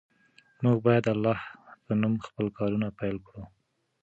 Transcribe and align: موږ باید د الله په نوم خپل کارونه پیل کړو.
موږ 0.63 0.77
باید 0.85 1.03
د 1.07 1.09
الله 1.13 1.39
په 1.85 1.91
نوم 2.01 2.13
خپل 2.27 2.45
کارونه 2.57 2.87
پیل 2.99 3.17
کړو. 3.27 3.43